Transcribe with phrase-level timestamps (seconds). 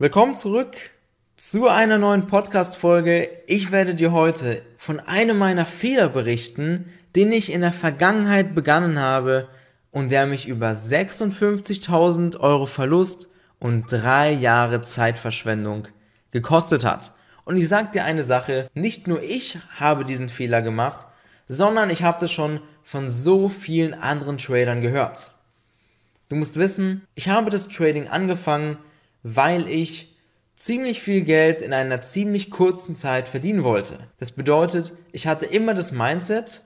[0.00, 0.76] Willkommen zurück
[1.36, 3.28] zu einer neuen Podcast-Folge.
[3.48, 9.00] Ich werde dir heute von einem meiner Fehler berichten, den ich in der Vergangenheit begangen
[9.00, 9.48] habe
[9.90, 13.26] und der mich über 56.000 Euro Verlust
[13.58, 15.88] und drei Jahre Zeitverschwendung
[16.30, 17.10] gekostet hat.
[17.44, 21.08] Und ich sag dir eine Sache, nicht nur ich habe diesen Fehler gemacht,
[21.48, 25.32] sondern ich habe das schon von so vielen anderen Tradern gehört.
[26.28, 28.78] Du musst wissen, ich habe das Trading angefangen,
[29.22, 30.16] weil ich
[30.56, 33.98] ziemlich viel Geld in einer ziemlich kurzen Zeit verdienen wollte.
[34.18, 36.62] Das bedeutet, ich hatte immer das Mindset,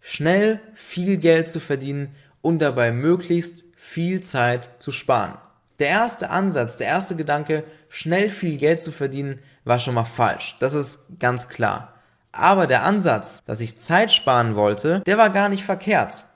[0.00, 5.38] schnell viel Geld zu verdienen und dabei möglichst viel Zeit zu sparen.
[5.78, 10.56] Der erste Ansatz, der erste Gedanke, schnell viel Geld zu verdienen, war schon mal falsch.
[10.60, 11.94] Das ist ganz klar.
[12.32, 16.26] Aber der Ansatz, dass ich Zeit sparen wollte, der war gar nicht verkehrt.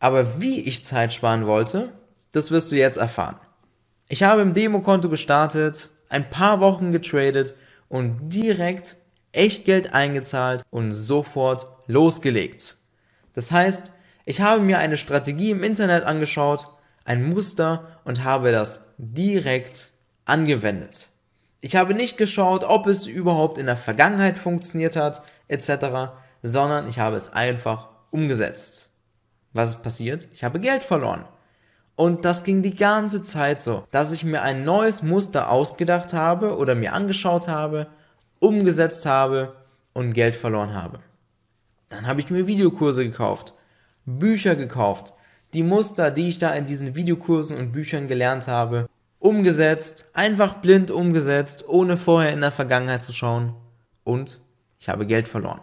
[0.00, 1.92] Aber wie ich Zeit sparen wollte,
[2.32, 3.36] das wirst du jetzt erfahren.
[4.10, 7.54] Ich habe im Demokonto gestartet, ein paar Wochen getradet
[7.90, 8.96] und direkt
[9.32, 12.76] echt Geld eingezahlt und sofort losgelegt.
[13.34, 13.92] Das heißt,
[14.24, 16.68] ich habe mir eine Strategie im Internet angeschaut,
[17.04, 19.90] ein Muster und habe das direkt
[20.24, 21.08] angewendet.
[21.60, 26.12] Ich habe nicht geschaut, ob es überhaupt in der Vergangenheit funktioniert hat, etc.,
[26.42, 28.90] sondern ich habe es einfach umgesetzt.
[29.52, 30.28] Was ist passiert?
[30.32, 31.24] Ich habe Geld verloren.
[31.98, 36.56] Und das ging die ganze Zeit so, dass ich mir ein neues Muster ausgedacht habe
[36.56, 37.88] oder mir angeschaut habe,
[38.38, 39.56] umgesetzt habe
[39.94, 41.00] und Geld verloren habe.
[41.88, 43.52] Dann habe ich mir Videokurse gekauft,
[44.06, 45.12] Bücher gekauft,
[45.54, 48.88] die Muster, die ich da in diesen Videokursen und Büchern gelernt habe,
[49.18, 53.54] umgesetzt, einfach blind umgesetzt, ohne vorher in der Vergangenheit zu schauen.
[54.04, 54.38] Und
[54.78, 55.62] ich habe Geld verloren.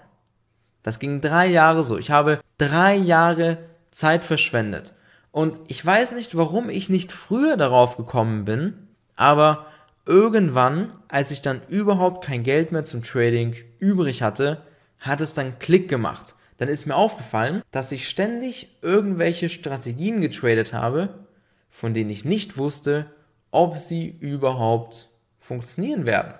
[0.83, 1.97] Das ging drei Jahre so.
[1.97, 3.59] Ich habe drei Jahre
[3.91, 4.93] Zeit verschwendet.
[5.35, 9.65] Und ich weiß nicht, warum ich nicht früher darauf gekommen bin, aber
[10.05, 14.61] irgendwann, als ich dann überhaupt kein Geld mehr zum Trading übrig hatte,
[14.97, 16.35] hat es dann Klick gemacht.
[16.55, 21.25] Dann ist mir aufgefallen, dass ich ständig irgendwelche Strategien getradet habe,
[21.69, 23.07] von denen ich nicht wusste,
[23.51, 26.33] ob sie überhaupt funktionieren werden.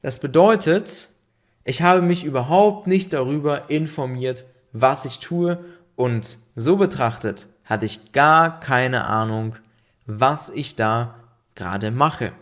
[0.00, 1.10] Das bedeutet,
[1.64, 5.62] ich habe mich überhaupt nicht darüber informiert, was ich tue
[5.94, 9.56] und so betrachtet hatte ich gar keine Ahnung,
[10.06, 11.14] was ich da
[11.54, 12.32] gerade mache.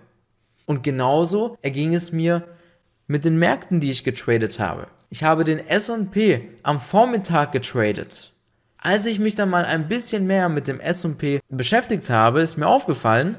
[0.67, 2.45] Und genauso erging es mir
[3.09, 4.87] mit den Märkten, die ich getradet habe.
[5.11, 8.33] Ich habe den SP am Vormittag getradet.
[8.79, 12.69] Als ich mich dann mal ein bisschen mehr mit dem SP beschäftigt habe, ist mir
[12.69, 13.37] aufgefallen,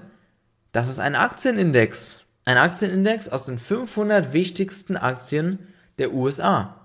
[0.73, 5.59] dass es ein Aktienindex, ein Aktienindex aus den 500 wichtigsten Aktien
[5.99, 6.76] der USA.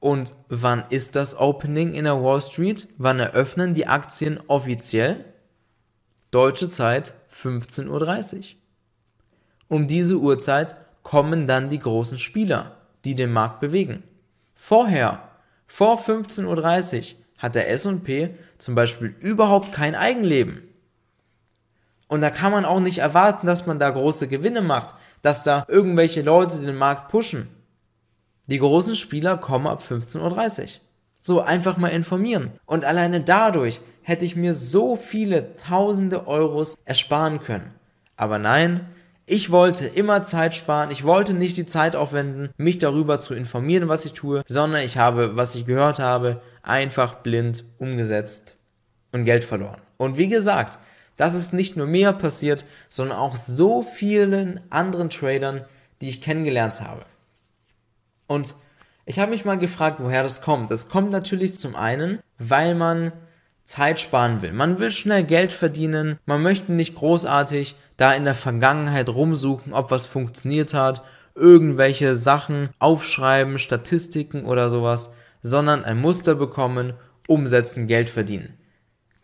[0.00, 2.88] Und wann ist das Opening in der Wall Street?
[2.98, 5.24] Wann eröffnen die Aktien offiziell?
[6.30, 8.44] Deutsche Zeit 15.30 Uhr.
[9.68, 14.02] Um diese Uhrzeit kommen dann die großen Spieler, die den Markt bewegen.
[14.54, 15.22] Vorher,
[15.66, 16.44] vor 15.30
[16.98, 20.62] Uhr, hat der SP zum Beispiel überhaupt kein Eigenleben.
[22.08, 25.64] Und da kann man auch nicht erwarten, dass man da große Gewinne macht, dass da
[25.68, 27.48] irgendwelche Leute den Markt pushen.
[28.46, 30.68] Die großen Spieler kommen ab 15.30 Uhr.
[31.20, 32.52] So einfach mal informieren.
[32.64, 37.72] Und alleine dadurch hätte ich mir so viele tausende Euros ersparen können.
[38.16, 38.86] Aber nein,
[39.26, 43.88] ich wollte immer Zeit sparen, ich wollte nicht die Zeit aufwenden, mich darüber zu informieren,
[43.88, 48.54] was ich tue, sondern ich habe, was ich gehört habe, einfach blind umgesetzt
[49.10, 49.80] und Geld verloren.
[49.96, 50.78] Und wie gesagt,
[51.16, 55.64] das ist nicht nur mir passiert, sondern auch so vielen anderen Tradern,
[56.00, 57.04] die ich kennengelernt habe.
[58.26, 58.54] Und
[59.04, 60.70] ich habe mich mal gefragt, woher das kommt.
[60.70, 63.12] Das kommt natürlich zum einen, weil man
[63.64, 64.52] Zeit sparen will.
[64.52, 66.18] Man will schnell Geld verdienen.
[66.24, 71.02] Man möchte nicht großartig da in der Vergangenheit rumsuchen, ob was funktioniert hat,
[71.34, 76.94] irgendwelche Sachen aufschreiben, Statistiken oder sowas, sondern ein Muster bekommen,
[77.26, 78.54] umsetzen, Geld verdienen.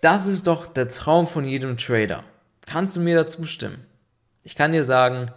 [0.01, 2.25] Das ist doch der Traum von jedem Trader.
[2.67, 3.87] Kannst du mir dazu stimmen?
[4.43, 5.31] Ich kann dir sagen,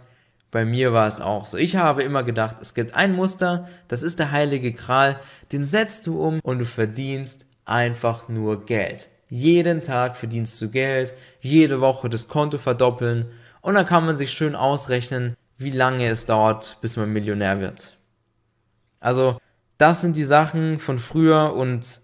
[0.56, 1.58] bei mir war es auch so.
[1.58, 5.20] Ich habe immer gedacht, es gibt ein Muster, das ist der heilige Gral,
[5.52, 9.10] den setzt du um und du verdienst einfach nur Geld.
[9.28, 13.26] Jeden Tag verdienst du Geld, jede Woche das Konto verdoppeln
[13.60, 17.98] und dann kann man sich schön ausrechnen, wie lange es dauert, bis man Millionär wird.
[18.98, 19.36] Also,
[19.76, 22.00] das sind die Sachen von früher und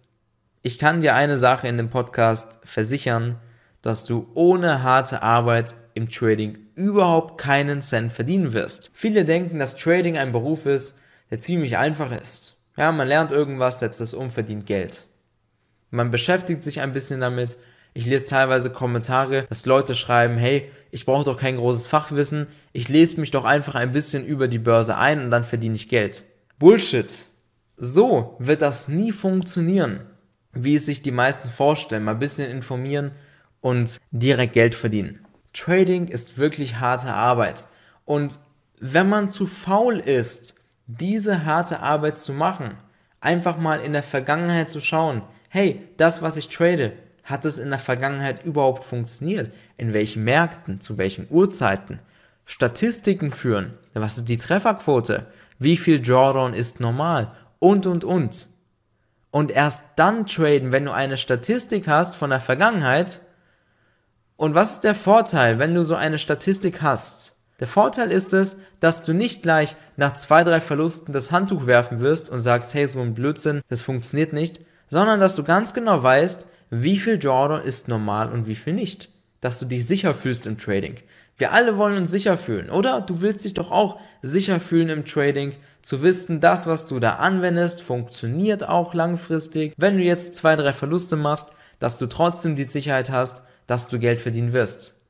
[0.60, 3.38] ich kann dir eine Sache in dem Podcast versichern,
[3.80, 8.90] dass du ohne harte Arbeit im Trading überhaupt keinen Cent verdienen wirst.
[8.94, 12.56] Viele denken, dass Trading ein Beruf ist, der ziemlich einfach ist.
[12.76, 15.08] Ja, man lernt irgendwas, setzt es um, verdient Geld.
[15.90, 17.56] Man beschäftigt sich ein bisschen damit.
[17.94, 22.88] Ich lese teilweise Kommentare, dass Leute schreiben, hey, ich brauche doch kein großes Fachwissen, ich
[22.88, 26.24] lese mich doch einfach ein bisschen über die Börse ein und dann verdiene ich Geld.
[26.58, 27.12] Bullshit.
[27.76, 30.00] So wird das nie funktionieren,
[30.52, 32.04] wie es sich die meisten vorstellen.
[32.04, 33.12] Mal ein bisschen informieren
[33.60, 35.26] und direkt Geld verdienen.
[35.52, 37.64] Trading ist wirklich harte Arbeit.
[38.04, 38.38] Und
[38.80, 40.56] wenn man zu faul ist,
[40.86, 42.74] diese harte Arbeit zu machen,
[43.20, 46.92] einfach mal in der Vergangenheit zu schauen, hey, das, was ich trade,
[47.24, 49.52] hat es in der Vergangenheit überhaupt funktioniert?
[49.76, 50.80] In welchen Märkten?
[50.80, 52.00] Zu welchen Uhrzeiten?
[52.44, 53.74] Statistiken führen.
[53.94, 55.26] Was ist die Trefferquote?
[55.58, 57.30] Wie viel Drawdown ist normal?
[57.62, 58.48] und, und, und.
[59.30, 63.20] Und erst dann traden, wenn du eine Statistik hast von der Vergangenheit.
[64.42, 67.44] Und was ist der Vorteil, wenn du so eine Statistik hast?
[67.60, 72.00] Der Vorteil ist es, dass du nicht gleich nach zwei, drei Verlusten das Handtuch werfen
[72.00, 74.58] wirst und sagst, hey, so ein Blödsinn, das funktioniert nicht,
[74.88, 79.10] sondern dass du ganz genau weißt, wie viel Drawdown ist normal und wie viel nicht.
[79.40, 80.96] Dass du dich sicher fühlst im Trading.
[81.38, 83.00] Wir alle wollen uns sicher fühlen, oder?
[83.00, 85.52] Du willst dich doch auch sicher fühlen im Trading,
[85.82, 89.72] zu wissen, das, was du da anwendest, funktioniert auch langfristig.
[89.76, 93.42] Wenn du jetzt zwei, drei Verluste machst, dass du trotzdem die Sicherheit hast,
[93.72, 95.00] dass du Geld verdienen wirst.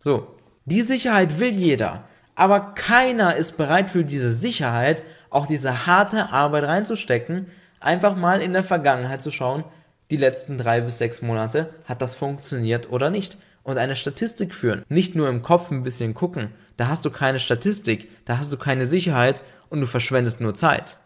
[0.00, 2.04] So, die Sicherheit will jeder,
[2.36, 7.48] aber keiner ist bereit für diese Sicherheit, auch diese harte Arbeit reinzustecken,
[7.80, 9.64] einfach mal in der Vergangenheit zu schauen,
[10.12, 14.84] die letzten drei bis sechs Monate, hat das funktioniert oder nicht und eine Statistik führen.
[14.88, 18.56] Nicht nur im Kopf ein bisschen gucken, da hast du keine Statistik, da hast du
[18.56, 20.98] keine Sicherheit und du verschwendest nur Zeit.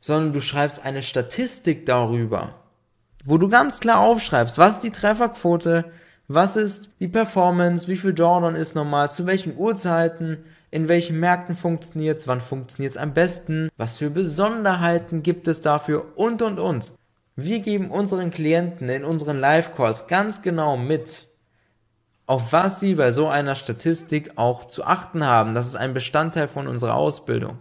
[0.00, 2.59] Sondern du schreibst eine Statistik darüber,
[3.24, 5.84] wo du ganz klar aufschreibst, was ist die Trefferquote,
[6.28, 11.56] was ist die Performance, wie viel Drawdown ist normal, zu welchen Uhrzeiten, in welchen Märkten
[11.56, 16.60] funktioniert es, wann funktioniert es am besten, was für Besonderheiten gibt es dafür und und
[16.60, 16.92] und.
[17.34, 21.24] Wir geben unseren Klienten in unseren Live-Calls ganz genau mit,
[22.26, 25.54] auf was sie bei so einer Statistik auch zu achten haben.
[25.54, 27.58] Das ist ein Bestandteil von unserer Ausbildung.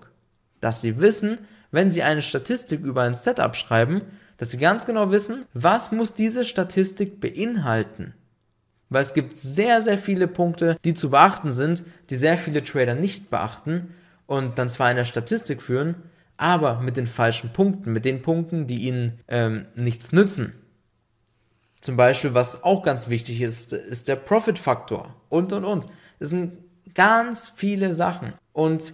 [0.62, 1.40] Dass sie wissen,
[1.72, 4.02] wenn sie eine Statistik über ein Setup schreiben,
[4.40, 8.14] dass sie ganz genau wissen, was muss diese Statistik beinhalten.
[8.88, 12.96] Weil es gibt sehr, sehr viele Punkte, die zu beachten sind, die sehr viele Trader
[12.96, 13.94] nicht beachten
[14.26, 15.96] und dann zwar eine Statistik führen,
[16.38, 20.54] aber mit den falschen Punkten, mit den Punkten, die ihnen ähm, nichts nützen.
[21.82, 25.86] Zum Beispiel, was auch ganz wichtig ist, ist der Profit-Faktor und, und, und.
[26.18, 26.54] Das sind
[26.96, 28.34] ganz viele Sachen.
[28.54, 28.94] Und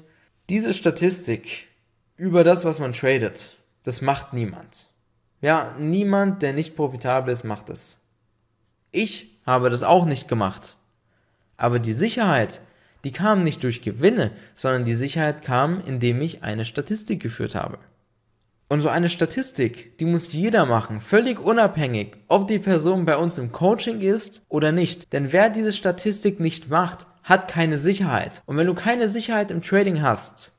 [0.49, 1.67] diese Statistik
[2.17, 4.87] über das, was man tradet, das macht niemand.
[5.45, 8.01] Ja, niemand, der nicht profitabel ist, macht es.
[8.89, 10.77] Ich habe das auch nicht gemacht.
[11.55, 12.61] Aber die Sicherheit,
[13.03, 17.77] die kam nicht durch Gewinne, sondern die Sicherheit kam, indem ich eine Statistik geführt habe.
[18.69, 23.37] Und so eine Statistik, die muss jeder machen, völlig unabhängig, ob die Person bei uns
[23.37, 25.13] im Coaching ist oder nicht.
[25.13, 28.41] Denn wer diese Statistik nicht macht, hat keine Sicherheit.
[28.47, 30.55] Und wenn du keine Sicherheit im Trading hast,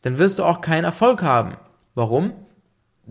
[0.00, 1.58] dann wirst du auch keinen Erfolg haben.
[1.94, 2.32] Warum?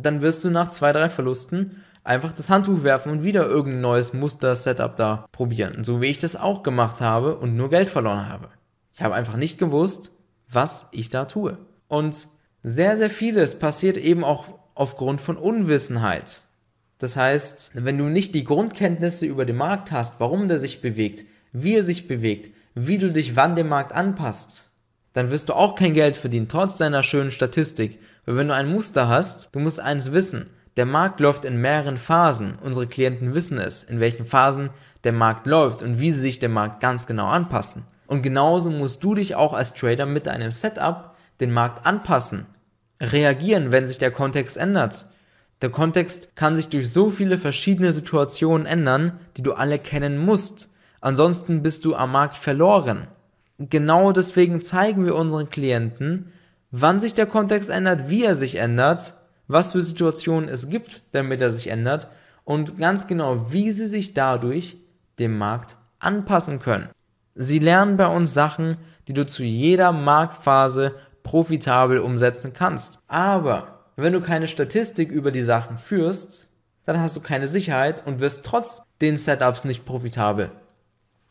[0.02, 4.14] Dann wirst du nach zwei, drei Verlusten einfach das Handtuch werfen und wieder irgendein neues
[4.14, 5.84] Muster-Setup da probieren.
[5.84, 8.50] So wie ich das auch gemacht habe und nur Geld verloren habe.
[8.94, 10.12] Ich habe einfach nicht gewusst,
[10.52, 11.58] was ich da tue.
[11.88, 12.28] Und
[12.64, 16.42] sehr, sehr vieles passiert eben auch aufgrund von Unwissenheit.
[16.98, 21.26] Das heißt, wenn du nicht die Grundkenntnisse über den Markt hast, warum der sich bewegt,
[21.54, 24.70] wie er sich bewegt, wie du dich wann dem Markt anpasst,
[25.14, 28.00] dann wirst du auch kein Geld verdienen, trotz deiner schönen Statistik.
[28.26, 30.48] Weil wenn du ein Muster hast, du musst eins wissen.
[30.78, 32.58] Der Markt läuft in mehreren Phasen.
[32.62, 34.70] Unsere Klienten wissen es, in welchen Phasen
[35.04, 37.84] der Markt läuft und wie sie sich dem Markt ganz genau anpassen.
[38.08, 42.46] Und genauso musst du dich auch als Trader mit deinem Setup den Markt anpassen,
[43.02, 45.06] reagieren, wenn sich der Kontext ändert.
[45.62, 50.70] Der Kontext kann sich durch so viele verschiedene Situationen ändern, die du alle kennen musst.
[51.02, 53.08] Ansonsten bist du am Markt verloren.
[53.58, 56.32] Genau deswegen zeigen wir unseren Klienten,
[56.72, 59.16] wann sich der Kontext ändert, wie er sich ändert,
[59.48, 62.08] was für Situationen es gibt, damit er sich ändert
[62.44, 64.78] und ganz genau, wie sie sich dadurch
[65.18, 66.90] dem Markt anpassen können.
[67.36, 73.00] Sie lernen bei uns Sachen, die du zu jeder Marktphase profitabel umsetzen kannst.
[73.08, 76.50] Aber wenn du keine Statistik über die Sachen führst,
[76.86, 80.52] dann hast du keine Sicherheit und wirst trotz den Setups nicht profitabel.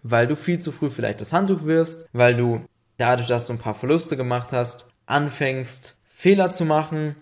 [0.02, 2.60] Weil du viel zu früh vielleicht das Handtuch wirfst, weil du
[2.96, 7.16] dadurch, dass du ein paar Verluste gemacht hast, anfängst Fehler zu machen,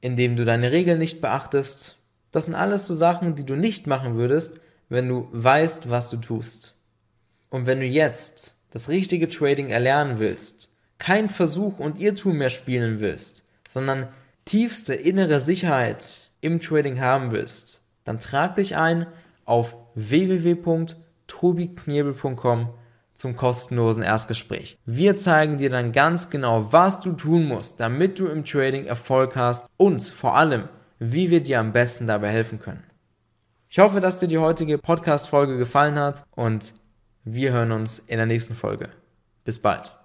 [0.00, 1.96] indem du deine Regeln nicht beachtest.
[2.32, 6.18] Das sind alles so Sachen, die du nicht machen würdest, wenn du weißt, was du
[6.18, 6.76] tust.
[7.50, 12.98] Und wenn du jetzt das richtige Trading erlernen willst, kein Versuch und Irrtum mehr spielen
[13.00, 14.08] willst, sondern
[14.44, 19.06] tiefste innere Sicherheit im Trading haben willst, dann trag dich ein
[19.44, 22.68] auf www.tobiknebel.com
[23.18, 24.78] zum kostenlosen Erstgespräch.
[24.86, 29.34] Wir zeigen dir dann ganz genau, was du tun musst, damit du im Trading Erfolg
[29.34, 30.68] hast und vor allem,
[31.00, 32.84] wie wir dir am besten dabei helfen können.
[33.68, 36.72] Ich hoffe, dass dir die heutige Podcast-Folge gefallen hat und
[37.24, 38.88] wir hören uns in der nächsten Folge.
[39.44, 39.97] Bis bald.